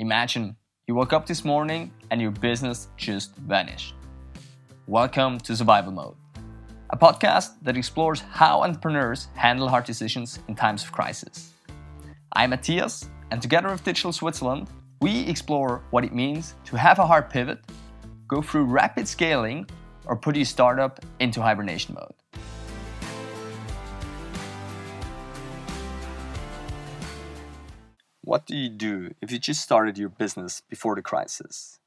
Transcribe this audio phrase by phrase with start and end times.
[0.00, 3.94] Imagine you woke up this morning and your business just vanished.
[4.86, 6.16] Welcome to Survival Mode,
[6.88, 11.52] a podcast that explores how entrepreneurs handle hard decisions in times of crisis.
[12.32, 14.68] I'm Matthias, and together with Digital Switzerland,
[15.02, 17.58] we explore what it means to have a hard pivot,
[18.26, 19.68] go through rapid scaling,
[20.06, 22.14] or put your startup into hibernation mode.
[28.30, 31.80] What do you do if you just started your business before the crisis?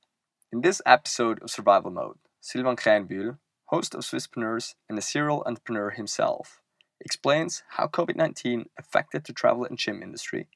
[0.52, 5.92] In this episode of Survival Mode, Silvan Krähenbühl, host of Swisspreneurs and a serial entrepreneur
[5.92, 6.60] himself,
[7.00, 10.50] explains how COVID 19 affected the travel and gym industry,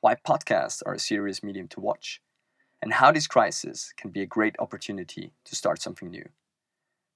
[0.00, 2.20] why podcasts are a serious medium to watch,
[2.82, 6.30] and how this crisis can be a great opportunity to start something new.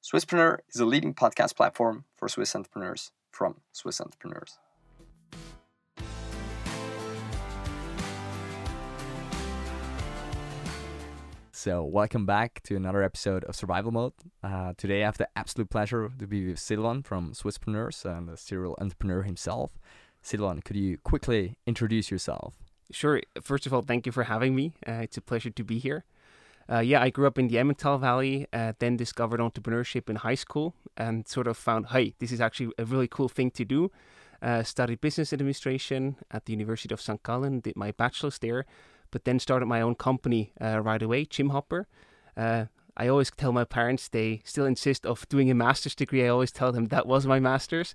[0.00, 4.60] Swisspreneur is a leading podcast platform for Swiss entrepreneurs from Swiss entrepreneurs.
[11.66, 14.12] So, welcome back to another episode of Survival Mode.
[14.40, 18.36] Uh, today, I have the absolute pleasure to be with Silvan from Swisspreneurs and the
[18.36, 19.72] serial entrepreneur himself.
[20.22, 22.54] Silvan, could you quickly introduce yourself?
[22.92, 23.20] Sure.
[23.42, 24.74] First of all, thank you for having me.
[24.86, 26.04] Uh, it's a pleasure to be here.
[26.70, 30.36] Uh, yeah, I grew up in the Emmental Valley, uh, then discovered entrepreneurship in high
[30.36, 33.90] school and sort of found, hey, this is actually a really cool thing to do.
[34.40, 37.20] Uh, studied business administration at the University of St.
[37.24, 38.66] Gallen, did my bachelor's there,
[39.16, 41.86] but then started my own company uh, right away, Gymhopper.
[42.36, 42.66] Uh,
[42.98, 46.22] I always tell my parents they still insist of doing a master's degree.
[46.22, 47.94] I always tell them that was my master's.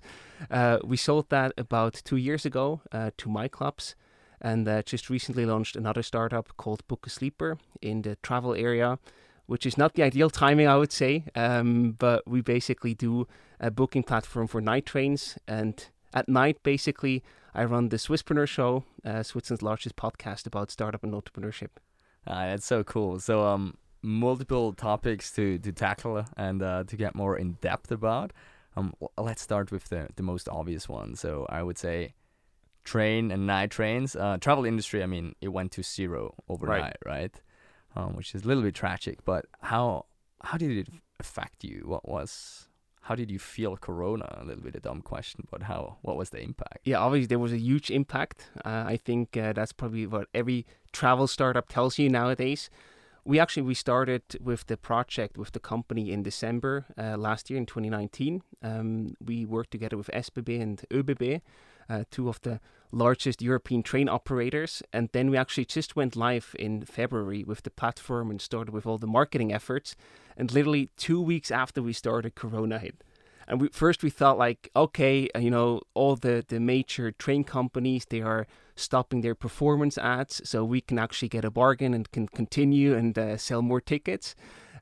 [0.50, 3.94] Uh, we sold that about two years ago uh, to MyClubs,
[4.40, 8.98] and uh, just recently launched another startup called Book a Sleeper in the travel area,
[9.46, 11.22] which is not the ideal timing, I would say.
[11.36, 13.28] Um, but we basically do
[13.60, 17.22] a booking platform for night trains, and at night, basically,
[17.54, 21.70] I run the Swisspreneur Show, uh, Switzerland's largest podcast about startup and entrepreneurship.
[22.26, 23.18] Uh, that's so cool.
[23.20, 28.32] So, um, multiple topics to, to tackle and uh, to get more in depth about.
[28.76, 31.14] Um, let's start with the, the most obvious one.
[31.14, 32.14] So, I would say
[32.84, 34.16] train and night trains.
[34.16, 37.20] Uh, travel industry, I mean, it went to zero overnight, right?
[37.20, 37.40] right?
[37.94, 39.24] Um, which is a little bit tragic.
[39.24, 40.06] But how
[40.42, 40.88] how did it
[41.20, 41.82] affect you?
[41.84, 42.68] What was
[43.02, 44.38] how did you feel corona?
[44.40, 46.80] A little bit a dumb question but how what was the impact?
[46.84, 48.50] Yeah obviously there was a huge impact.
[48.64, 52.70] Uh, i think uh, that's probably what every travel startup tells you nowadays.
[53.24, 57.58] We actually we started with the project with the company in december uh, last year
[57.58, 61.40] in 2019 um, we worked together with sbb and öbb
[61.88, 62.60] uh, two of the
[62.92, 64.82] largest European train operators.
[64.92, 68.86] And then we actually just went live in February with the platform and started with
[68.86, 69.96] all the marketing efforts.
[70.36, 73.02] And literally two weeks after we started, Corona hit.
[73.48, 77.44] And we, first we thought like, okay, uh, you know, all the, the major train
[77.44, 82.10] companies, they are stopping their performance ads so we can actually get a bargain and
[82.12, 84.34] can continue and uh, sell more tickets.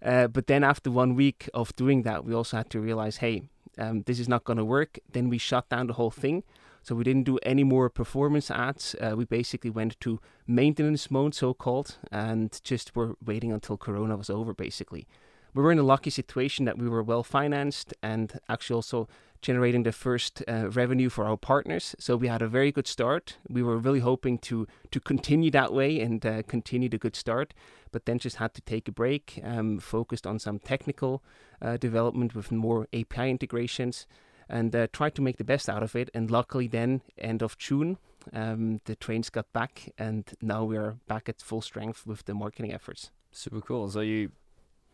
[0.02, 3.42] Uh, but then after one week of doing that, we also had to realize, hey,
[3.78, 4.98] um, this is not going to work.
[5.10, 6.42] Then we shut down the whole thing.
[6.82, 8.96] So we didn't do any more performance ads.
[9.00, 14.16] Uh, we basically went to maintenance mode, so called, and just were waiting until Corona
[14.16, 15.06] was over, basically.
[15.52, 19.08] We were in a lucky situation that we were well financed and actually also
[19.42, 21.96] generating the first uh, revenue for our partners.
[21.98, 23.38] So we had a very good start.
[23.48, 27.52] We were really hoping to to continue that way and uh, continue the good start,
[27.90, 31.22] but then just had to take a break, um, focused on some technical
[31.60, 34.06] uh, development with more API integrations
[34.50, 36.10] and uh, tried to make the best out of it.
[36.12, 37.98] And luckily, then end of June,
[38.32, 42.34] um, the trains got back, and now we are back at full strength with the
[42.34, 43.10] marketing efforts.
[43.30, 43.88] Super cool.
[43.88, 44.32] So you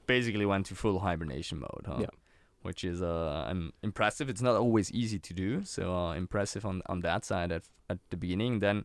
[0.06, 1.98] basically went to full hibernation mode, huh?
[2.00, 2.06] Yeah.
[2.62, 3.52] Which is uh,
[3.82, 4.28] impressive.
[4.28, 7.98] It's not always easy to do, so uh, impressive on, on that side at at
[8.10, 8.58] the beginning.
[8.58, 8.84] Then,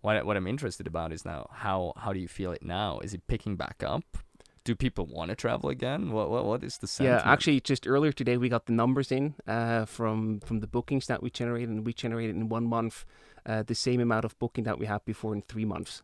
[0.00, 2.98] what what I'm interested about is now how how do you feel it now?
[2.98, 4.18] Is it picking back up?
[4.66, 6.10] Do people want to travel again?
[6.10, 7.24] What what, what is the sentiment?
[7.24, 11.06] Yeah, actually, just earlier today we got the numbers in uh, from from the bookings
[11.06, 13.04] that we generated, and we generated in one month
[13.46, 16.02] uh, the same amount of booking that we had before in three months.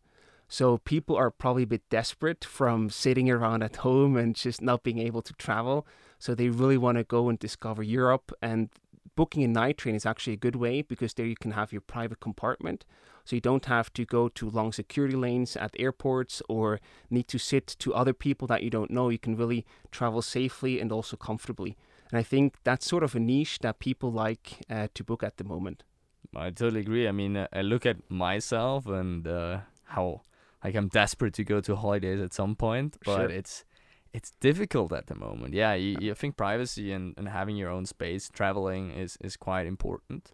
[0.49, 4.83] So people are probably a bit desperate from sitting around at home and just not
[4.83, 5.87] being able to travel.
[6.19, 8.33] So they really want to go and discover Europe.
[8.43, 8.69] And
[9.17, 11.81] booking a night train is actually a good way because there you can have your
[11.81, 12.85] private compartment.
[13.25, 16.81] So you don't have to go to long security lanes at airports or
[17.11, 19.09] need to sit to other people that you don't know.
[19.09, 21.77] You can really travel safely and also comfortably.
[22.11, 25.37] And I think that's sort of a niche that people like uh, to book at
[25.37, 25.83] the moment.
[26.35, 27.09] I totally agree.
[27.09, 30.23] I mean, I look at myself and uh, how
[30.65, 33.31] like I'm desperate to go to holidays at some point, but sure.
[33.31, 33.65] it's
[34.13, 35.55] it's difficult at the moment.
[35.55, 39.67] Yeah, you, you think privacy and, and having your own space, traveling is, is quite
[39.67, 40.33] important.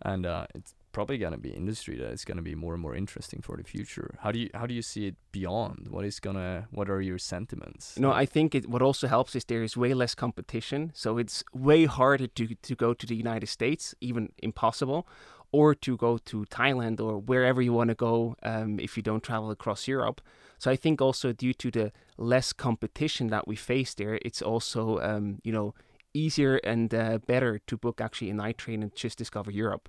[0.00, 2.82] And uh, it's probably going to be industry that is going to be more and
[2.82, 4.14] more interesting for the future.
[4.20, 5.88] How do you how do you see it beyond?
[5.90, 7.98] What is gonna what are your sentiments?
[7.98, 11.44] Know, I think it what also helps is there is way less competition, so it's
[11.52, 15.06] way harder to to go to the United States, even impossible,
[15.52, 19.22] or to go to Thailand or wherever you want to go um, if you don't
[19.22, 20.20] travel across Europe.
[20.58, 25.00] So I think also due to the less competition that we face there, it's also
[25.00, 25.74] um, you know
[26.14, 29.88] easier and uh, better to book actually a night train and just discover Europe.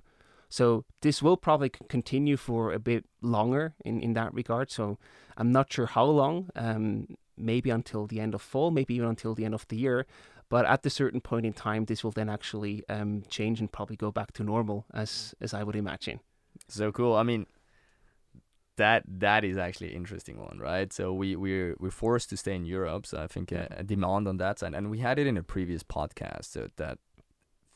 [0.50, 4.70] So this will probably continue for a bit longer in, in that regard.
[4.70, 4.98] So
[5.36, 7.06] I'm not sure how long, um,
[7.38, 10.06] maybe until the end of fall, maybe even until the end of the year.
[10.48, 13.96] But at a certain point in time, this will then actually um, change and probably
[13.96, 16.18] go back to normal, as as I would imagine.
[16.68, 17.14] So cool.
[17.14, 17.46] I mean,
[18.76, 20.92] that that is actually an interesting one, right?
[20.92, 24.26] So we we're we're forced to stay in Europe, so I think a, a demand
[24.26, 26.98] on that side, and we had it in a previous podcast, so that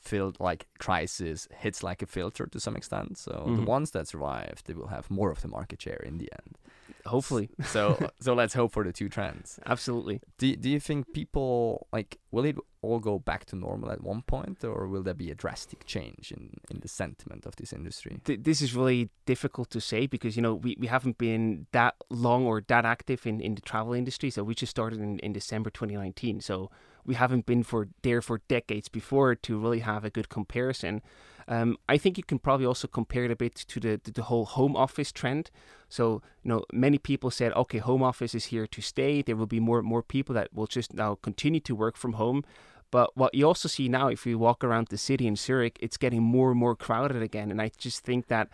[0.05, 3.19] filled like crisis hits like a filter to some extent.
[3.19, 3.57] So mm-hmm.
[3.57, 6.59] the ones that survive, they will have more of the market share in the end.
[7.07, 7.51] Hopefully.
[7.65, 9.59] so so let's hope for the two trends.
[9.67, 10.21] Absolutely.
[10.39, 14.23] Do do you think people like will it all go back to normal at one
[14.23, 18.21] point, or will there be a drastic change in in the sentiment of this industry?
[18.25, 21.95] Th- this is really difficult to say because you know we, we haven't been that
[22.11, 24.31] long or that active in, in the travel industry.
[24.31, 26.41] So we just started in, in December 2019.
[26.41, 26.71] So
[27.07, 31.03] we haven't been for there for decades before to really have a good comparison.
[31.47, 34.47] Um, I think you can probably also compare it a bit to the, the whole
[34.47, 35.51] home office trend.
[35.89, 39.23] So you know, many people said, okay, home office is here to stay.
[39.23, 42.15] There will be more and more people that will just now continue to work from
[42.15, 42.45] home.
[42.91, 45.97] But what you also see now, if you walk around the city in Zurich, it's
[45.97, 47.51] getting more and more crowded again.
[47.51, 48.49] And I just think that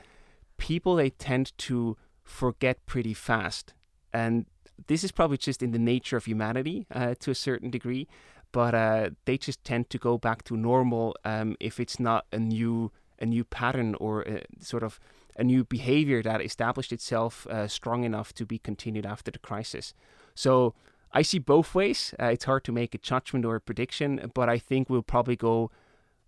[0.57, 3.75] people they tend to forget pretty fast,
[4.13, 4.47] and
[4.87, 8.09] this is probably just in the nature of humanity uh, to a certain degree
[8.53, 12.39] but uh, they just tend to go back to normal um, if it's not a
[12.39, 14.99] new a new pattern or a, sort of
[15.37, 19.95] a new behavior that established itself uh, strong enough to be continued after the crisis.
[20.35, 20.75] So
[21.13, 22.15] I see both ways.
[22.21, 25.37] Uh, it's hard to make a judgment or a prediction, but I think we'll probably
[25.37, 25.71] go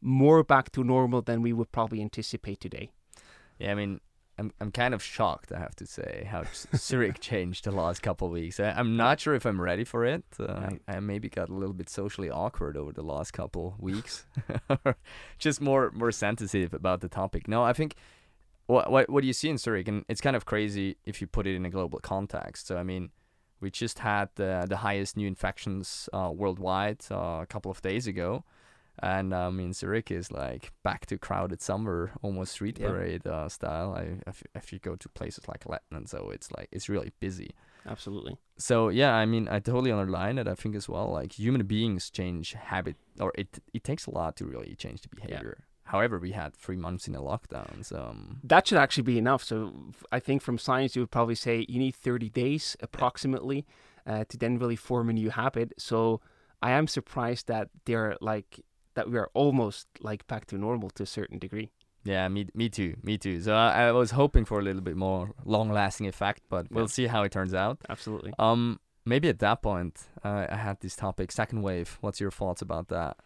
[0.00, 2.90] more back to normal than we would probably anticipate today.
[3.58, 4.00] Yeah, I mean,
[4.38, 6.44] I'm I'm kind of shocked, I have to say, how
[6.74, 8.58] Zurich changed the last couple of weeks.
[8.58, 10.24] I, am not sure if I'm ready for it.
[10.40, 14.26] Uh, I, I, maybe got a little bit socially awkward over the last couple weeks,
[15.38, 17.46] just more more sensitive about the topic.
[17.46, 17.94] No, I think
[18.66, 21.26] what what what do you see in Zurich, and it's kind of crazy if you
[21.26, 22.66] put it in a global context.
[22.66, 23.10] So I mean,
[23.60, 28.06] we just had the the highest new infections uh, worldwide uh, a couple of days
[28.06, 28.44] ago.
[29.02, 33.94] And I mean, Zurich is like back to crowded summer, almost street parade uh, style.
[33.94, 37.50] I, if, if you go to places like Letten, so it's like it's really busy.
[37.84, 38.38] Absolutely.
[38.58, 40.46] So yeah, I mean, I totally underline it.
[40.46, 44.36] I think as well, like human beings change habit, or it it takes a lot
[44.36, 45.56] to really change the behavior.
[45.58, 45.64] Yeah.
[45.84, 49.42] However, we had three months in a lockdown, so um, that should actually be enough.
[49.42, 49.74] So
[50.12, 53.66] I think from science, you would probably say you need 30 days approximately
[54.06, 55.72] uh, to then really form a new habit.
[55.78, 56.20] So
[56.62, 58.60] I am surprised that they're like
[58.94, 61.70] that we are almost like back to normal to a certain degree.
[62.04, 63.40] Yeah, me, me too, me too.
[63.40, 67.06] So I, I was hoping for a little bit more long-lasting effect, but we'll see
[67.06, 67.78] how it turns out.
[67.88, 68.32] Absolutely.
[68.38, 71.98] Um, maybe at that point, uh, I had this topic, second wave.
[72.00, 73.18] What's your thoughts about that?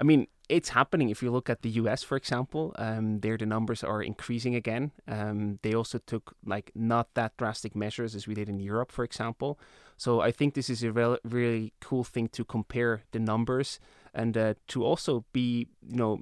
[0.00, 1.10] I mean, it's happening.
[1.10, 4.92] If you look at the US, for example, um, there the numbers are increasing again.
[5.06, 9.04] Um, they also took like not that drastic measures as we did in Europe, for
[9.04, 9.58] example.
[9.96, 13.78] So I think this is a re- really cool thing to compare the numbers
[14.14, 16.20] and uh, to also be you know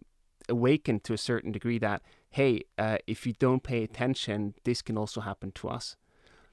[0.48, 4.96] awakened to a certain degree that hey uh, if you don't pay attention this can
[4.98, 5.96] also happen to us.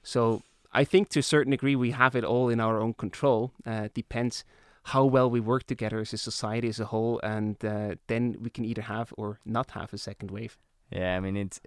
[0.02, 0.42] So
[0.72, 3.52] i think to a certain degree we have it all in our own control.
[3.66, 4.44] Uh, depends
[4.84, 8.50] how well we work together as a society as a whole and uh, then we
[8.50, 10.56] can either have or not have a second wave.
[10.90, 11.60] Yeah i mean it's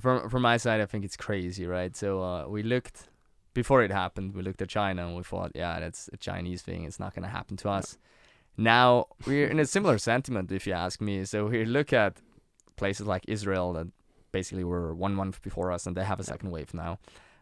[0.00, 1.94] from from my side i think it's crazy right?
[1.96, 3.08] So uh, we looked
[3.52, 6.84] before it happened we looked at china and we thought yeah that's a chinese thing.
[6.84, 7.98] It's not going to happen to us
[8.56, 11.24] now we're in a similar sentiment, if you ask me.
[11.24, 12.18] So we look at
[12.76, 13.88] places like Israel that
[14.32, 16.98] basically were one month before us, and they have a second wave now,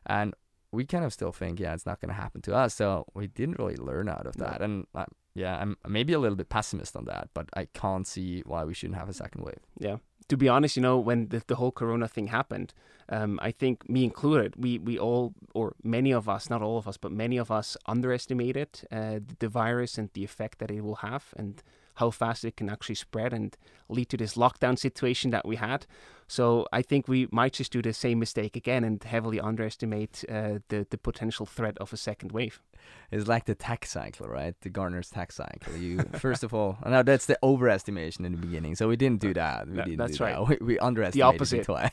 [0.06, 0.34] and
[0.72, 2.74] we kind of still think, yeah, it's not going to happen to us.
[2.74, 5.04] So we didn't really learn out of that, and uh,
[5.34, 8.74] yeah, I'm maybe a little bit pessimist on that, but I can't see why we
[8.74, 9.60] shouldn't have a second wave.
[9.78, 9.96] Yeah,
[10.28, 12.74] to be honest, you know, when the, the whole Corona thing happened,
[13.08, 16.86] um, I think me included, we, we all, or many of us, not all of
[16.88, 20.96] us, but many of us underestimated uh, the virus and the effect that it will
[20.96, 21.34] have.
[21.36, 21.62] And
[21.94, 23.56] how fast it can actually spread and
[23.88, 25.86] lead to this lockdown situation that we had.
[26.26, 30.60] So I think we might just do the same mistake again and heavily underestimate uh,
[30.68, 32.62] the the potential threat of a second wave.
[33.10, 34.54] It's like the tax cycle, right?
[34.62, 35.76] The Gartner's tax cycle.
[35.76, 38.76] You first of all, now that's the overestimation in the beginning.
[38.76, 39.68] So we didn't do that.
[39.68, 40.36] We didn't that's do right.
[40.36, 40.60] That.
[40.62, 41.64] We, we underestimated the opposite.
[41.64, 41.90] twice.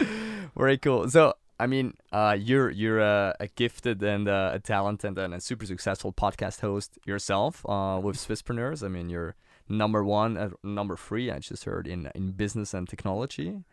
[0.56, 1.10] Very cool.
[1.10, 1.34] So
[1.64, 5.64] I mean, uh, you're you're a, a gifted and uh, a talented and a super
[5.64, 8.84] successful podcast host yourself uh, with Swisspreneurs.
[8.84, 9.34] I mean, you're
[9.66, 11.30] number one, uh, number three.
[11.30, 13.64] I just heard in in business and technology.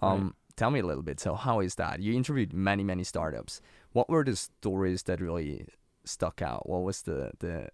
[0.00, 0.32] Um, right.
[0.54, 1.18] Tell me a little bit.
[1.18, 1.98] So, how is that?
[1.98, 3.60] You interviewed many many startups.
[3.90, 5.66] What were the stories that really
[6.04, 6.68] stuck out?
[6.68, 7.70] What was the the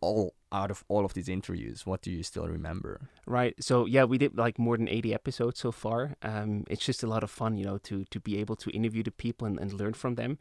[0.00, 3.00] all out of all of these interviews what do you still remember?
[3.26, 6.16] Right so yeah we did like more than 80 episodes so far.
[6.22, 9.02] Um, it's just a lot of fun you know to to be able to interview
[9.02, 10.38] the people and, and learn from them.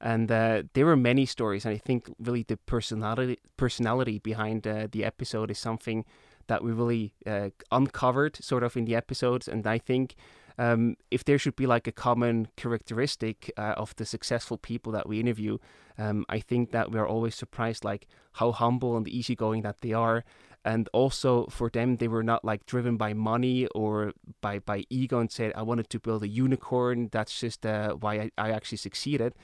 [0.00, 4.88] And uh, there were many stories and i think really the personality personality behind uh,
[4.90, 6.04] the episode is something
[6.46, 9.48] that we really uh, uncovered sort of in the episodes.
[9.48, 10.14] And i think
[10.58, 15.08] um, if there should be like a common characteristic uh, of the successful people that
[15.08, 15.58] we interview,
[15.98, 20.24] um, I think that we're always surprised like how humble and easygoing that they are.
[20.64, 25.18] And also for them, they were not like driven by money or by, by ego
[25.18, 27.10] and said, I wanted to build a unicorn.
[27.12, 29.34] That's just uh, why I, I actually succeeded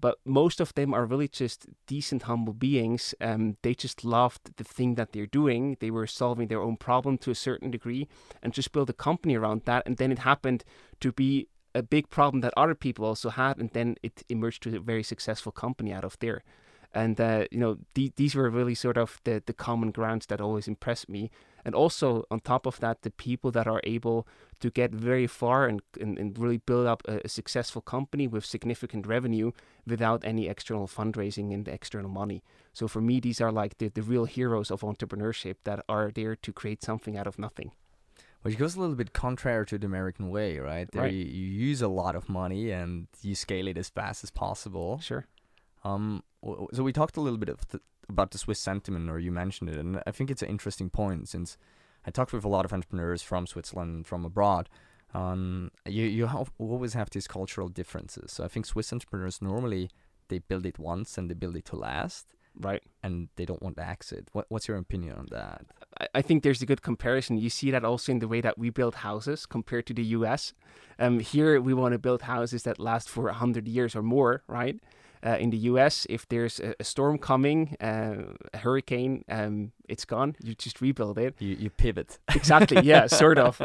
[0.00, 3.14] but most of them are really just decent, humble beings.
[3.20, 5.76] Um, they just loved the thing that they're doing.
[5.80, 8.08] They were solving their own problem to a certain degree
[8.42, 9.82] and just build a company around that.
[9.86, 10.64] And then it happened
[11.00, 13.58] to be a big problem that other people also had.
[13.58, 16.42] And then it emerged to a very successful company out of there.
[16.92, 20.40] And, uh, you know, th- these were really sort of the, the common grounds that
[20.40, 21.30] always impressed me.
[21.64, 24.26] And also, on top of that, the people that are able
[24.60, 28.44] to get very far and, and, and really build up a, a, successful company with
[28.44, 29.52] significant revenue
[29.86, 32.42] without any external fundraising and external money.
[32.72, 36.36] So, for me, these are like the, the real heroes of entrepreneurship that are there
[36.36, 37.72] to create something out of nothing.
[38.42, 40.90] Which goes a little bit contrary to the American way, right?
[40.90, 41.12] There right.
[41.12, 44.98] You, you use a lot of money and you scale it as fast as possible.
[45.00, 45.26] Sure.
[45.84, 46.22] Um,
[46.72, 49.70] so we talked a little bit of the, about the Swiss sentiment, or you mentioned
[49.70, 51.56] it, and I think it's an interesting point since
[52.06, 54.68] I talked with a lot of entrepreneurs from Switzerland, from abroad.
[55.12, 58.32] Um, you you have, always have these cultural differences.
[58.32, 59.90] So I think Swiss entrepreneurs normally
[60.28, 62.82] they build it once and they build it to last, right?
[63.02, 64.28] And they don't want to exit.
[64.32, 65.66] What what's your opinion on that?
[66.00, 67.36] I, I think there's a good comparison.
[67.36, 70.54] You see that also in the way that we build houses compared to the U.S.
[70.98, 74.42] Um, here we want to build houses that last for a hundred years or more,
[74.46, 74.78] right?
[75.24, 80.04] Uh, in the US, if there's a, a storm coming, uh, a hurricane, um, it's
[80.04, 80.36] gone.
[80.42, 81.34] You just rebuild it.
[81.38, 82.18] You, you pivot.
[82.34, 82.80] Exactly.
[82.82, 83.60] Yeah, sort of.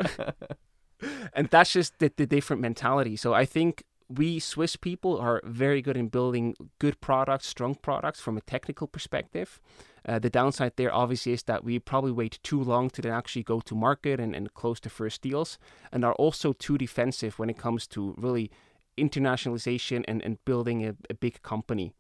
[1.34, 3.16] and that's just the, the different mentality.
[3.16, 8.20] So I think we Swiss people are very good in building good products, strong products
[8.20, 9.60] from a technical perspective.
[10.08, 13.42] Uh, the downside there obviously is that we probably wait too long to then actually
[13.42, 15.58] go to market and, and close the first deals
[15.92, 18.52] and are also too defensive when it comes to really
[18.98, 21.94] internationalization and, and building a, a big company.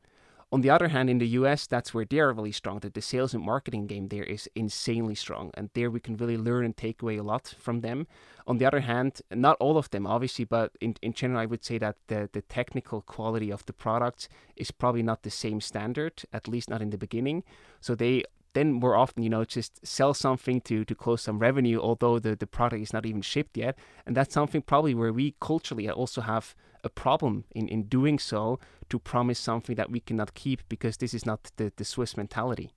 [0.52, 2.80] On the other hand, in the US, that's where they're really strong.
[2.80, 5.52] That the sales and marketing game there is insanely strong.
[5.56, 8.08] And there we can really learn and take away a lot from them.
[8.48, 11.66] On the other hand, not all of them, obviously, but in, in general, I would
[11.66, 16.24] say that the, the technical quality of the products is probably not the same standard,
[16.32, 17.44] at least not in the beginning.
[17.82, 18.24] So they
[18.56, 22.36] then more often, you know, just sell something to to close some revenue, although the,
[22.36, 23.78] the product is not even shipped yet.
[24.06, 28.60] And that's something probably where we culturally also have a problem in, in doing so
[28.90, 32.72] to promise something that we cannot keep because this is not the, the Swiss mentality.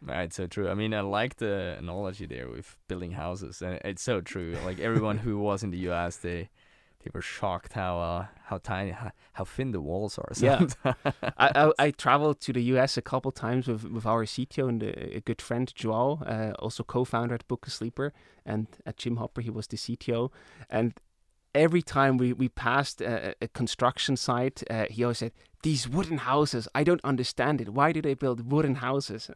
[0.00, 0.68] Right, so true.
[0.68, 4.56] I mean, I like the analogy there with building houses, and it's so true.
[4.64, 6.50] Like everyone who was in the U.S., they
[7.02, 10.32] they were shocked how uh, how tiny how, how, thin the walls are.
[10.36, 10.94] Yeah, I,
[11.38, 12.96] I, I traveled to the U.S.
[12.96, 16.82] a couple times with with our CTO and a, a good friend Joao, uh, also
[16.82, 18.12] co-founder at Book a Sleeper,
[18.44, 20.30] and at Gymhopper he was the CTO,
[20.70, 20.94] and
[21.54, 25.32] every time we, we passed a, a construction site, uh, he always said,
[25.62, 27.70] These wooden houses, I don't understand it.
[27.70, 29.30] Why do they build wooden houses?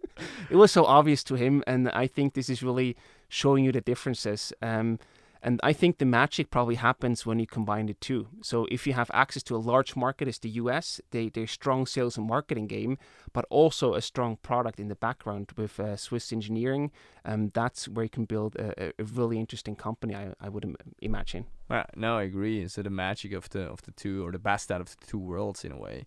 [0.50, 1.62] it was so obvious to him.
[1.66, 2.96] And I think this is really
[3.28, 4.52] showing you the differences.
[4.62, 4.98] Um,
[5.42, 8.28] and I think the magic probably happens when you combine the two.
[8.42, 11.86] So if you have access to a large market as the US, they, they're strong
[11.86, 12.98] sales and marketing game,
[13.32, 16.90] but also a strong product in the background with uh, Swiss engineering,
[17.24, 20.76] um, that's where you can build a, a really interesting company, I, I would Im-
[21.00, 21.46] imagine.
[21.68, 22.68] Well, no, I agree.
[22.68, 25.18] So the magic of the of the two, or the best out of the two
[25.18, 26.06] worlds in a way.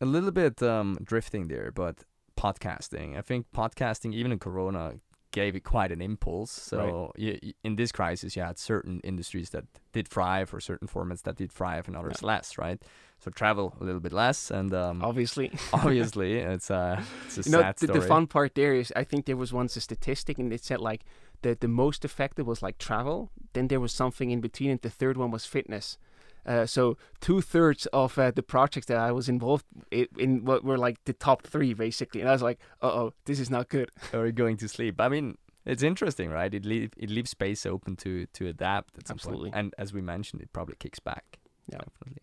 [0.00, 2.04] A little bit um, drifting there, but
[2.38, 3.18] podcasting.
[3.18, 4.94] I think podcasting, even in Corona,
[5.32, 6.50] gave it quite an impulse.
[6.50, 7.22] So Right.
[7.42, 11.36] you, in this crisis, you had certain industries that did thrive, or certain formats that
[11.36, 12.82] did thrive, and others less, right?
[13.18, 15.52] So travel a little bit less, and um, Obviously.
[15.72, 19.26] obviously it's a it's a you know, the, the fun part there is I think
[19.26, 21.04] there was once a statistic and it said like
[21.42, 23.30] the the most affected was like travel.
[23.52, 25.98] Then there was something in between, and the third one was fitness.
[26.46, 30.64] Uh, so two thirds of uh, the projects that I was involved in, in what
[30.64, 33.68] were like the top three basically, and I was like, uh oh, this is not
[33.68, 33.90] good.
[34.12, 35.00] Are or going to sleep.
[35.00, 36.52] I mean, it's interesting, right?
[36.52, 39.26] It leave it leaves space open to to adapt at some point.
[39.26, 39.50] Absolutely.
[39.52, 41.38] And as we mentioned, it probably kicks back.
[41.68, 41.78] Yeah.
[41.78, 42.22] definitely.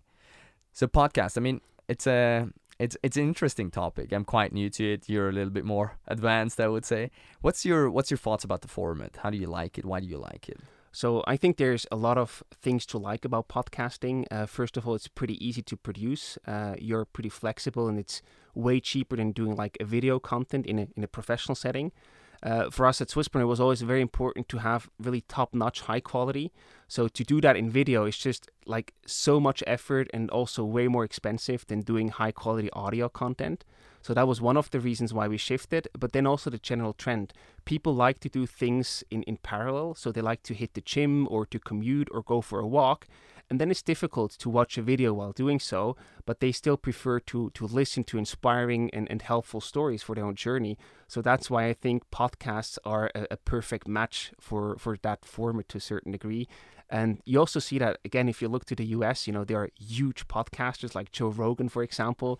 [0.73, 1.37] So podcast.
[1.37, 4.11] I mean, it's a it's it's an interesting topic.
[4.11, 5.07] I'm quite new to it.
[5.07, 7.11] You're a little bit more advanced, I would say.
[7.41, 9.17] What's your what's your thoughts about the format?
[9.23, 9.85] How do you like it?
[9.85, 10.59] Why do you like it?
[10.91, 14.25] So I think there's a lot of things to like about podcasting.
[14.31, 16.37] Uh, first of all, it's pretty easy to produce.
[16.47, 18.21] Uh, you're pretty flexible, and it's
[18.55, 21.91] way cheaper than doing like a video content in a in a professional setting.
[22.43, 25.99] Uh, for us at Swisspreneur, it was always very important to have really top-notch, high
[25.99, 26.51] quality.
[26.87, 30.87] So to do that in video is just like so much effort and also way
[30.87, 33.65] more expensive than doing high-quality audio content.
[34.07, 35.89] So that was one of the reasons why we shifted.
[35.91, 37.33] But then also the general trend
[37.65, 39.95] people like to do things in, in parallel.
[39.95, 43.05] So they like to hit the gym or to commute or go for a walk.
[43.49, 47.19] And then it's difficult to watch a video while doing so, but they still prefer
[47.19, 50.77] to, to listen to inspiring and, and helpful stories for their own journey.
[51.09, 55.67] So that's why I think podcasts are a, a perfect match for, for that format
[55.69, 56.47] to a certain degree.
[56.89, 59.59] And you also see that, again, if you look to the US, you know, there
[59.59, 62.39] are huge podcasters like Joe Rogan, for example,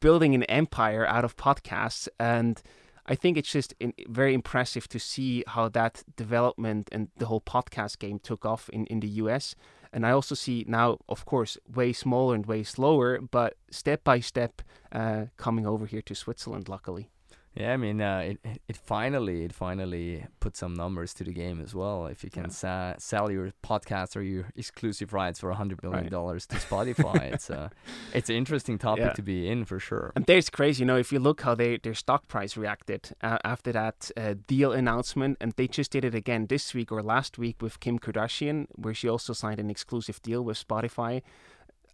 [0.00, 2.08] building an empire out of podcasts.
[2.18, 2.60] And
[3.06, 7.40] I think it's just in, very impressive to see how that development and the whole
[7.40, 9.54] podcast game took off in, in the US.
[9.92, 14.20] And I also see now, of course, way smaller and way slower, but step by
[14.20, 14.60] step
[14.92, 17.10] uh, coming over here to Switzerland, luckily.
[17.54, 18.38] Yeah, I mean, uh, it
[18.68, 22.06] it- finally it finally put some numbers to the game as well.
[22.06, 22.50] If you can Yeah.
[22.50, 26.10] sa- sell your podcast or your exclusive rights for a hundred million Right.
[26.10, 27.68] dollars to Spotify, it's uh,
[28.14, 29.12] it's an interesting topic Yeah.
[29.14, 30.12] to be in for sure.
[30.14, 33.38] And there's crazy, you know, if you look how they their stock price reacted uh,
[33.44, 37.38] after that uh, deal announcement, and they just did it again this week or last
[37.38, 41.22] week with Kim Kardashian, where she also signed an exclusive deal with Spotify.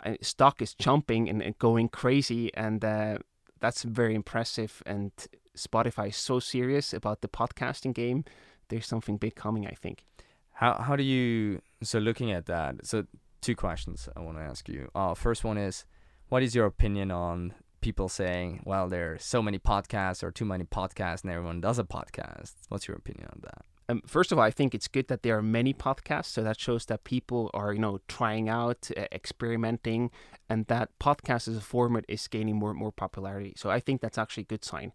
[0.04, 3.16] Uh, stock is jumping and, and going crazy, and uh,
[3.60, 4.82] that's very impressive.
[4.86, 5.12] And
[5.56, 8.24] Spotify is so serious about the podcasting game.
[8.68, 10.04] There's something big coming, I think.
[10.52, 12.86] How how do you so looking at that?
[12.86, 13.04] So
[13.40, 14.90] two questions I want to ask you.
[14.94, 15.84] Uh, first one is,
[16.28, 20.46] what is your opinion on people saying, well, there are so many podcasts or too
[20.46, 22.54] many podcasts, and everyone does a podcast?
[22.68, 23.64] What's your opinion on that?
[23.88, 26.26] Um, first of all, I think it's good that there are many podcasts.
[26.26, 30.10] So that shows that people are, you know, trying out, uh, experimenting,
[30.48, 33.52] and that podcast as a format is gaining more and more popularity.
[33.56, 34.92] So I think that's actually a good sign.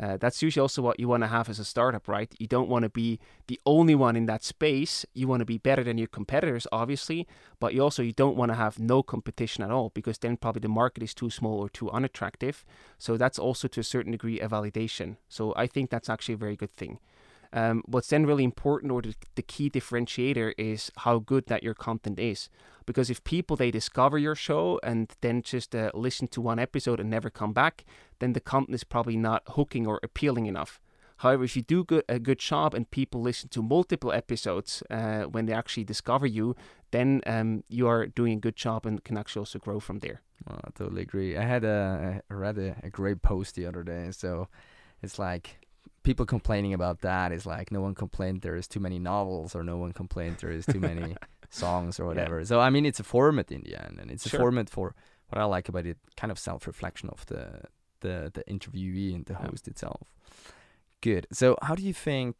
[0.00, 2.32] Uh, that's usually also what you want to have as a startup, right?
[2.38, 5.04] You don't want to be the only one in that space.
[5.12, 7.26] You want to be better than your competitors, obviously,
[7.58, 10.60] but you also you don't want to have no competition at all because then probably
[10.60, 12.64] the market is too small or too unattractive.
[12.96, 15.16] So that's also to a certain degree a validation.
[15.28, 17.00] So I think that's actually a very good thing.
[17.52, 21.74] Um, what's then really important or the, the key differentiator is how good that your
[21.74, 22.48] content is.
[22.84, 27.00] Because if people they discover your show and then just uh, listen to one episode
[27.00, 27.84] and never come back,
[28.18, 30.80] then the content is probably not hooking or appealing enough.
[31.18, 35.22] However, if you do good, a good job and people listen to multiple episodes uh,
[35.22, 36.54] when they actually discover you,
[36.92, 40.22] then um, you are doing a good job and can actually also grow from there.
[40.46, 41.36] Well, I totally agree.
[41.36, 44.10] I had a I read a, a great post the other day.
[44.12, 44.48] So
[45.02, 45.58] it's like
[46.08, 49.62] people complaining about that is like no one complained there is too many novels or
[49.72, 51.08] no one complained there is too many
[51.62, 52.36] songs or whatever.
[52.50, 54.86] So I mean it's a format in the end and it's a format for
[55.28, 57.42] what I like about it kind of self reflection of the
[58.04, 59.46] the the interviewee and the Yeah.
[59.48, 60.06] host itself.
[61.08, 61.24] Good.
[61.40, 62.32] So how do you think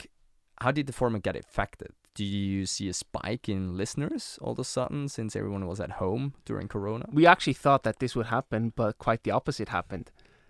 [0.64, 1.92] how did the format get affected?
[2.18, 5.92] Do you see a spike in listeners all of a sudden since everyone was at
[6.02, 7.06] home during Corona?
[7.20, 10.06] We actually thought that this would happen, but quite the opposite happened.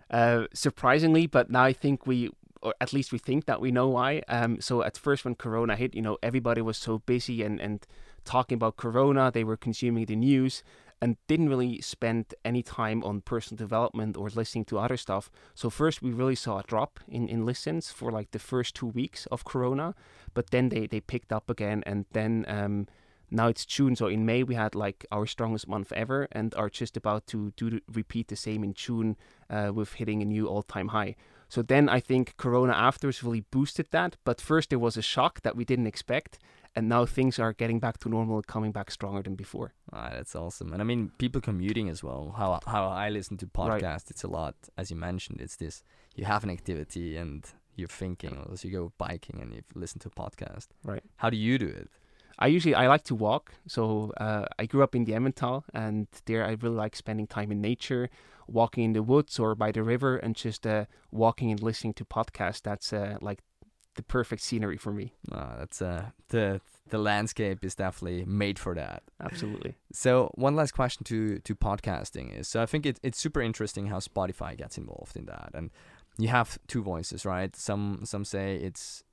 [0.09, 3.87] Uh, surprisingly, but now I think we, or at least we think that we know
[3.87, 4.21] why.
[4.27, 7.85] Um, so at first, when Corona hit, you know, everybody was so busy and, and
[8.25, 10.63] talking about Corona, they were consuming the news
[11.01, 15.31] and didn't really spend any time on personal development or listening to other stuff.
[15.55, 18.87] So first, we really saw a drop in, in listens for like the first two
[18.87, 19.95] weeks of Corona,
[20.33, 22.87] but then they, they picked up again, and then um,
[23.31, 26.69] now it's June, so in May we had like our strongest month ever, and are
[26.69, 29.15] just about to do repeat the same in June
[29.49, 31.15] uh, with hitting a new all-time high.
[31.49, 35.41] So then I think Corona afterwards really boosted that, but first there was a shock
[35.41, 36.37] that we didn't expect,
[36.75, 39.73] and now things are getting back to normal, coming back stronger than before.
[39.91, 40.71] Ah, that's awesome.
[40.73, 42.35] And I mean, people commuting as well.
[42.37, 43.81] How how I listen to Right.
[43.81, 44.55] podcasts, it's a lot.
[44.77, 45.83] As you mentioned, it's this:
[46.15, 47.43] you have an activity and
[47.75, 50.67] you're thinking, as you go biking and you listen to a podcast.
[50.83, 51.03] Right.
[51.17, 51.89] How do you do it?
[52.39, 53.53] I usually I like to walk.
[53.67, 57.51] So uh, I grew up in the Emmental, and there I really like spending time
[57.51, 58.09] in nature,
[58.47, 62.05] walking in the woods or by the river, and just uh, walking and listening to
[62.05, 62.61] podcasts.
[62.61, 63.39] That's uh, like
[63.95, 65.13] the perfect scenery for me.
[65.29, 69.03] Uh, that's uh, the the landscape is definitely made for that.
[69.19, 69.75] Absolutely.
[69.91, 73.87] So one last question to to podcasting is so I think it, it's super interesting
[73.87, 75.71] how Spotify gets involved in that, and
[76.17, 77.53] you have two voices, right?
[77.55, 79.03] Some some say it's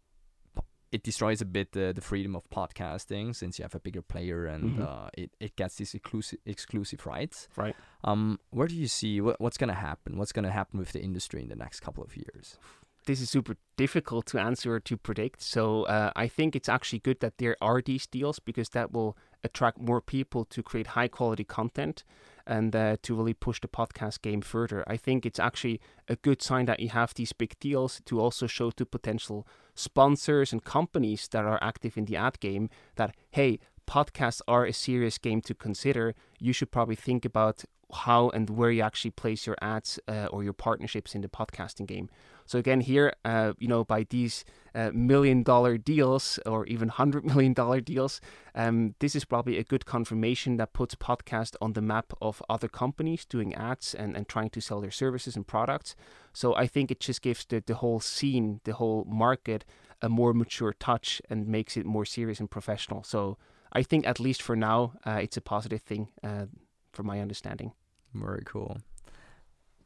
[0.93, 4.47] it destroys a bit the, the freedom of podcasting since you have a bigger player
[4.47, 4.83] and Mhm.
[4.83, 7.49] uh, it, it gets these exclusive exclusive rights.
[7.57, 7.75] Right.
[8.05, 10.17] Um, where do you see what, what's going to happen?
[10.17, 12.59] What's going to happen with the industry in the next couple of years?
[13.07, 15.41] this is super difficult to answer or to predict.
[15.41, 19.17] So uh, I think it's actually good that there are these deals because that will
[19.45, 22.05] attract more people to create high quality content
[22.47, 24.85] and uh, to really push the podcast game further.
[24.87, 28.47] I think it's actually a good sign that you have these big deals to also
[28.47, 33.59] show to potential sponsors and companies that are active in the ad game that hey,
[33.87, 36.15] podcasts are a serious game to consider.
[36.39, 40.43] You should probably think about how and where you actually place your ads uh, or
[40.43, 42.09] your partnerships in the podcasting game.
[42.47, 47.25] So again, here, uh, you know, by these uh, million dollar deals or even hundred
[47.33, 48.21] million dollar deals,
[48.55, 52.69] um, this is probably a good confirmation that puts podcast on the map of other
[52.69, 55.95] companies doing ads and, and trying to sell their services and products.
[56.33, 59.65] So I think it just gives the, the whole scene, the whole market,
[60.03, 63.03] a more mature touch and makes it more serious and professional.
[63.03, 63.39] So
[63.73, 66.47] I think at least for now, uh, it's a positive thing, uh,
[66.93, 67.73] from my understanding.
[68.15, 68.79] Very cool.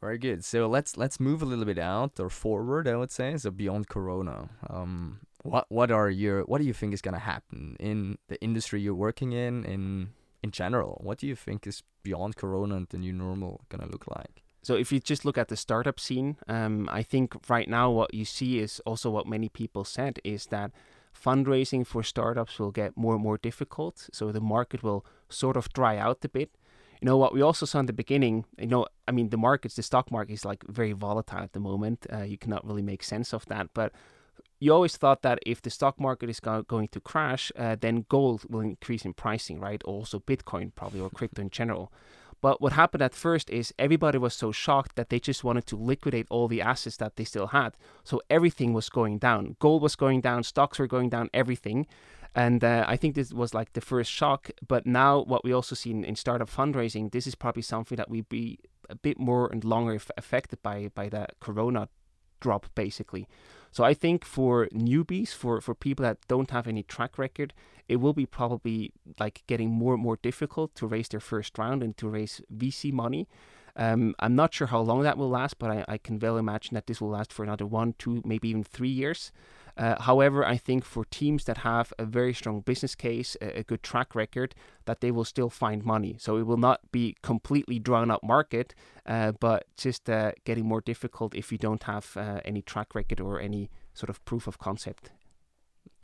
[0.00, 0.44] Very good.
[0.44, 2.88] So let's let's move a little bit out or forward.
[2.88, 4.48] I would say so beyond Corona.
[4.68, 8.80] Um, what what are your what do you think is gonna happen in the industry
[8.80, 10.10] you're working in in
[10.42, 11.00] in general?
[11.02, 14.42] What do you think is beyond Corona and the new normal gonna look like?
[14.62, 18.12] So if you just look at the startup scene, um, I think right now what
[18.12, 20.70] you see is also what many people said is that
[21.14, 24.08] fundraising for startups will get more and more difficult.
[24.12, 26.50] So the market will sort of dry out a bit.
[27.00, 28.44] You know what we also saw in the beginning.
[28.58, 31.60] You know, I mean, the markets, the stock market is like very volatile at the
[31.60, 32.06] moment.
[32.12, 33.92] Uh, you cannot really make sense of that, but
[34.60, 38.04] you always thought that if the stock market is go- going to crash, uh, then
[38.10, 39.82] gold will increase in pricing, right?
[39.84, 41.90] Also, Bitcoin probably or crypto in general.
[42.42, 45.76] But what happened at first is everybody was so shocked that they just wanted to
[45.76, 47.76] liquidate all the assets that they still had.
[48.02, 49.56] So everything was going down.
[49.58, 51.86] Gold was going down, stocks were going down, everything.
[52.34, 54.50] And uh, I think this was like the first shock.
[54.66, 58.10] But now, what we also see in, in startup fundraising, this is probably something that
[58.10, 61.88] we be a bit more and longer f- affected by by the corona
[62.40, 63.28] drop, basically.
[63.72, 67.52] So I think for newbies, for for people that don't have any track record,
[67.88, 71.82] it will be probably like getting more and more difficult to raise their first round
[71.82, 73.28] and to raise VC money.
[73.76, 76.74] Um, I'm not sure how long that will last, but I, I can well imagine
[76.74, 79.32] that this will last for another one, two, maybe even three years.
[79.80, 83.62] Uh, however, I think for teams that have a very strong business case, a, a
[83.70, 86.16] good track record, that they will still find money.
[86.18, 88.74] So it will not be completely drawn up market,
[89.06, 93.20] uh, but just uh, getting more difficult if you don't have uh, any track record
[93.20, 95.12] or any sort of proof of concept.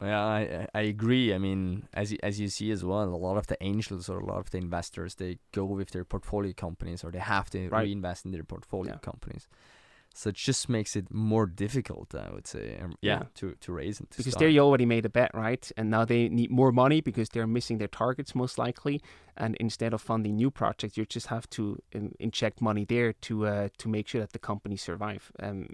[0.01, 1.35] Yeah, I I- agree.
[1.35, 4.19] I mean, as you, as you see as well, a lot of the angels or
[4.21, 7.59] a lot of the investors they go with their portfolio companies or they have to
[7.69, 7.85] Right.
[7.87, 8.99] reinvest in their portfolio Yeah.
[9.11, 9.49] companies.
[10.17, 12.79] So it just makes it more difficult, I would say.
[12.83, 13.23] Um, yeah, Yeah.
[13.35, 14.41] to to raise and to because start.
[14.41, 15.73] there you already made a bet, right?
[15.77, 19.01] And now they need more money because they're missing their targets most likely.
[19.37, 23.47] And instead of funding new projects, you just have to in, inject money there to
[23.47, 25.31] uh, to make sure that the companies survive.
[25.43, 25.69] Um,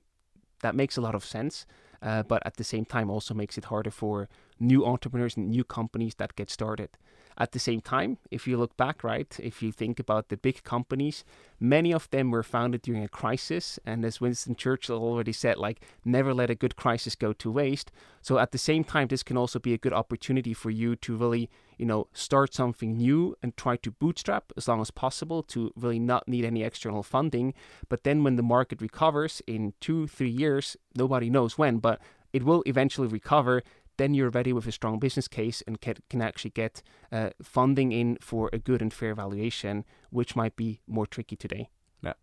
[0.60, 1.66] that makes a lot of sense,
[2.02, 4.28] uh, but at the same time also makes it harder for
[4.62, 6.90] new entrepreneurs and new companies that get started.
[7.38, 10.62] At the same time, if you look back, right, if you think about the big
[10.64, 11.24] companies,
[11.58, 13.78] many of them were founded during a crisis.
[13.86, 17.90] And as Winston Churchill already said, like, never let a good crisis go to waste.
[18.20, 21.16] So at the same time, this can also be a good opportunity for you to
[21.16, 21.48] really,
[21.78, 25.98] you know, start something new and try to bootstrap as long as possible to really
[25.98, 27.54] not need any external funding.
[27.88, 31.98] But then when the market recovers in two, three years, nobody knows when, but
[32.32, 33.62] it will eventually recover.
[34.02, 37.92] Then you're ready with a strong business case and can, can actually get uh, funding
[37.92, 41.70] in for a good and fair valuation, which might be more tricky today.
[42.02, 42.14] Yeah,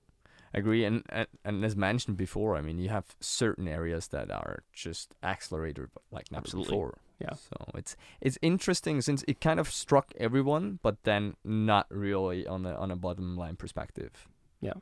[0.53, 4.63] agree and, and and as mentioned before i mean you have certain areas that are
[4.73, 6.71] just accelerated like never Absolutely.
[6.71, 7.35] before Yeah.
[7.35, 12.65] so it's it's interesting since it kind of struck everyone but then not really on
[12.65, 14.27] a on a bottom line perspective
[14.61, 14.73] Yeah.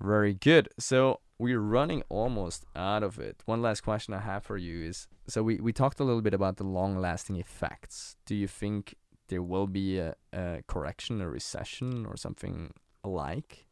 [0.00, 0.68] Very good.
[0.78, 3.42] So we're running almost out of it.
[3.46, 6.34] One last question i have for you is so we we talked a little bit
[6.34, 8.16] about the long lasting effects.
[8.26, 8.94] Do you think
[9.28, 12.72] there will be a, a correction a recession or something
[13.04, 13.66] alike?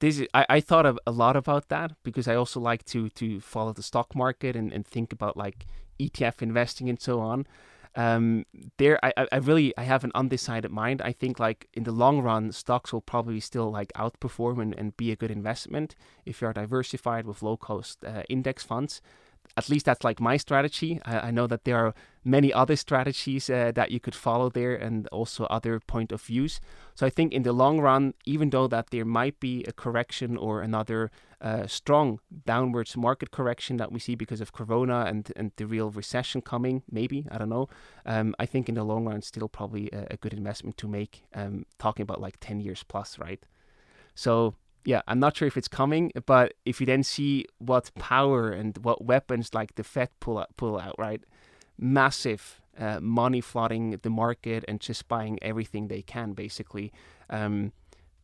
[0.00, 3.08] This is, I, I thought of a lot about that because I also like to
[3.10, 5.66] to follow the stock market and, and think about like
[5.98, 7.46] ETF investing and so on.
[7.96, 8.44] Um,
[8.76, 11.02] there, I, I really I have an undecided mind.
[11.02, 14.96] I think like in the long run, stocks will probably still like outperform and, and
[14.96, 19.00] be a good investment if you are diversified with low cost uh, index funds
[19.56, 21.00] at least that's like my strategy.
[21.04, 24.74] I, I know that there are many other strategies uh, that you could follow there
[24.74, 26.60] and also other point of views.
[26.94, 30.36] So I think in the long run, even though that there might be a correction
[30.36, 35.52] or another uh, strong downwards market correction that we see because of Corona and, and
[35.56, 37.68] the real recession coming, maybe, I don't know.
[38.04, 41.24] Um, I think in the long run, still probably a, a good investment to make,
[41.34, 43.40] um, talking about like 10 years plus, right?
[44.14, 48.50] So yeah, I'm not sure if it's coming, but if you then see what power
[48.50, 51.22] and what weapons like the Fed pull out, pull out, right?
[51.78, 56.92] Massive uh, money flooding the market and just buying everything they can, basically.
[57.28, 57.72] Um,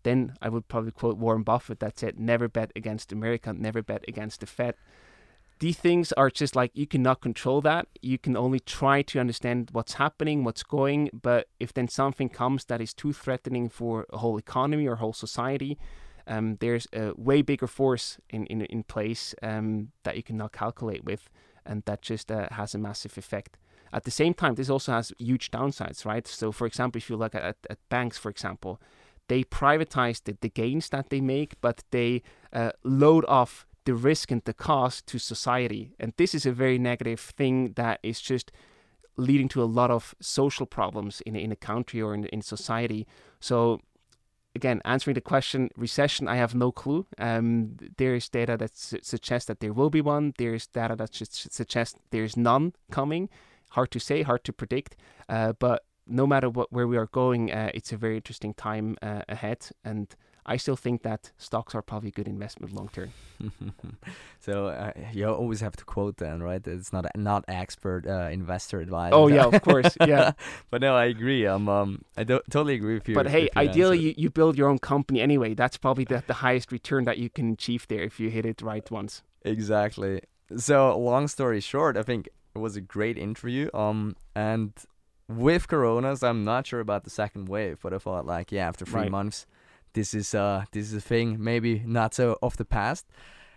[0.04, 4.04] then I would probably quote Warren Buffett that said, "Never bet against America, never bet
[4.06, 4.74] against the Fed."
[5.60, 7.86] These things are just like you cannot control that.
[8.02, 11.10] You can only try to understand what's happening, what's going.
[11.12, 15.12] But if then something comes that is too threatening for a whole economy or whole
[15.12, 15.78] society,
[16.26, 21.04] um, there's a way bigger force in, in, in place um, that you cannot calculate
[21.04, 21.30] with,
[21.64, 23.56] and that just uh, has a massive effect.
[23.92, 26.26] At the same time, this also has huge downsides, right?
[26.26, 28.80] So, for example, if you look at, at banks, for example,
[29.28, 34.30] they privatize the, the gains that they make, but they uh, load off the risk
[34.30, 35.92] and the cost to society.
[36.00, 38.50] And this is a very negative thing that is just
[39.16, 43.06] leading to a lot of social problems in, in a country or in, in society.
[43.40, 43.80] So
[44.54, 47.06] again, answering the question, recession, I have no clue.
[47.18, 50.32] Um, there is data that su- suggests that there will be one.
[50.38, 53.28] There is data that su- suggests there's none coming.
[53.70, 54.96] Hard to say, hard to predict.
[55.28, 58.96] Uh, but no matter what where we are going, uh, it's a very interesting time
[59.02, 59.68] uh, ahead.
[59.84, 60.14] And
[60.46, 63.12] I still think that stocks are probably a good investment long term.
[64.40, 66.64] so uh, you always have to quote then, right?
[66.66, 69.12] It's not not expert uh, investor advice.
[69.14, 70.32] Oh yeah, of course, yeah.
[70.70, 71.46] but no, I agree.
[71.46, 73.14] Um, um I do- totally agree with you.
[73.14, 75.54] But hey, ideally, you, you build your own company anyway.
[75.54, 78.60] That's probably the, the highest return that you can achieve there if you hit it
[78.60, 79.22] right once.
[79.44, 80.20] Exactly.
[80.56, 83.70] So long story short, I think it was a great interview.
[83.74, 84.72] Um, and
[85.28, 88.84] with Coronas, I'm not sure about the second wave, but I thought like, yeah, after
[88.84, 89.10] three Right.
[89.10, 89.46] months,
[89.94, 93.06] this is uh this is a thing maybe not so of the past.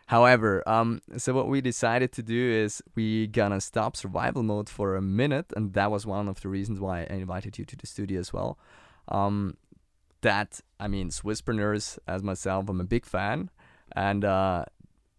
[0.07, 4.95] However, um, so what we decided to do is we gonna stop survival mode for
[4.95, 7.87] a minute, and that was one of the reasons why I invited you to the
[7.87, 8.57] studio as well.
[9.09, 9.57] Um,
[10.21, 13.49] that I mean, Swisspreneurs as myself, I'm a big fan,
[13.95, 14.63] and uh,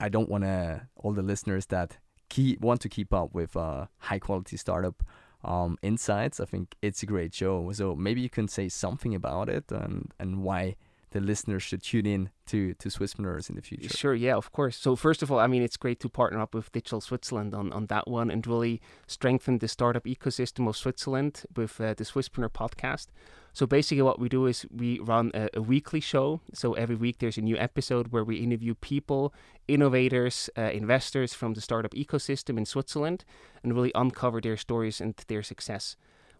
[0.00, 1.98] I don't want to all the listeners that
[2.30, 5.02] keep want to keep up with uh, high quality startup
[5.44, 6.40] um, insights.
[6.40, 7.70] I think it's a great show.
[7.72, 10.76] So maybe you can say something about it and and why
[11.10, 13.88] the listeners should tune in to to Swisspreneurs in the future.
[13.88, 14.76] Sure, yeah, of course.
[14.76, 17.72] So first of all, I mean, it's great to partner up with Digital Switzerland on,
[17.72, 22.50] on that one and really strengthen the startup ecosystem of Switzerland with uh, the Swisspreneur
[22.50, 23.08] podcast.
[23.52, 26.40] So basically, what we do is we run a, a weekly show.
[26.54, 29.34] So every week there's a new episode where we interview people,
[29.66, 33.24] innovators, uh, investors from the startup ecosystem in Switzerland,
[33.62, 35.96] and really uncover their stories and their success.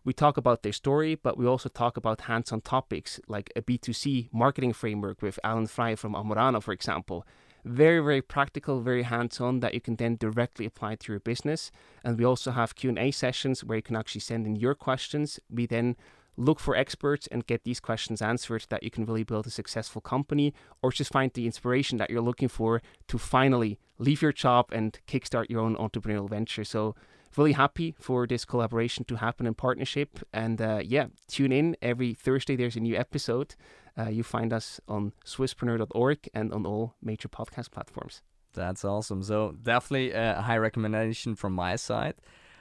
[0.08, 3.60] We talk about their story, but we also talk about hands on topics like a
[3.60, 7.26] B2C marketing framework with Alan Frei from Amorana, for example.
[7.62, 11.70] Very, very practical, very hands on that you can then directly apply to your business.
[12.02, 15.40] And we also have Q&A sessions where you can actually send in your questions.
[15.50, 15.94] We then
[16.38, 20.00] look for experts and get these questions answered that you can really build a successful
[20.00, 24.70] company or just find the inspiration that you're looking for to finally leave your job
[24.72, 26.64] and kickstart your own entrepreneurial venture.
[26.64, 26.94] So
[27.36, 30.20] really happy for this collaboration to happen in partnership.
[30.32, 32.56] And uh, yeah, tune in every Thursday.
[32.56, 33.54] There's a new episode.
[33.98, 38.22] Uh, you find us on Swisspreneur.org and on all major podcast platforms.
[38.54, 39.22] That's awesome.
[39.22, 42.14] So definitely a high recommendation from my side.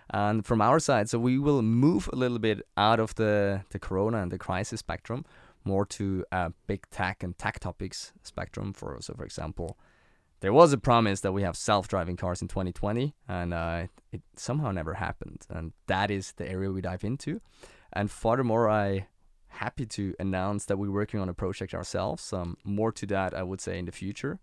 [0.09, 3.79] And from our side, so we will move a little bit out of the, the
[3.79, 5.25] corona and the crisis spectrum,
[5.65, 8.71] more to uh, big tech and tech topics spectrum.
[8.71, 9.77] For so, for example,
[10.39, 14.71] there was a promise that we have self-driving cars in 2020, and uh, it, somehow
[14.71, 15.45] never happened.
[15.49, 17.41] And that is the area we dive into.
[17.93, 19.07] And furthermore, I
[19.47, 22.31] happy to announce that we're working on a project ourselves.
[22.31, 24.39] Um, more to that, I would say, in the future.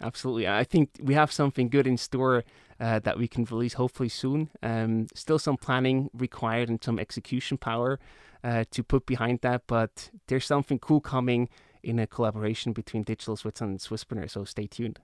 [0.00, 0.48] Absolutely.
[0.48, 2.44] I think we have something good in store
[2.80, 4.50] uh, that we can release hopefully soon.
[4.62, 8.00] Um, still some planning required and some execution power
[8.42, 11.48] uh, to put behind that, but there's something cool coming
[11.82, 14.98] in a collaboration between Digital Switzerland and Swisspreneur, so stay tuned.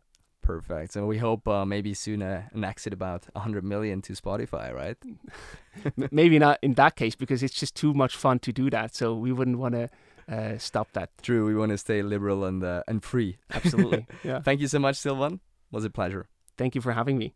[0.49, 0.95] Perfect.
[0.95, 4.97] So we hope uh, maybe soon uh, an exit about 100 million to Spotify, right?
[6.11, 9.15] Maybe not in that case because it's just too much fun to do that, so
[9.15, 9.91] we wouldn't want to
[10.27, 11.11] uh, stop that.
[11.21, 13.37] True, we want to stay liberal and uh, and free.
[13.51, 14.07] Absolutely.
[14.25, 14.41] yeah.
[14.41, 15.41] Thank you so much, Silvan.
[15.71, 16.29] Was a pleasure.
[16.57, 17.35] Thank you for having me.